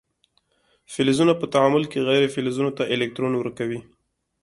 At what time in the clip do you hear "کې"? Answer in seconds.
1.91-2.05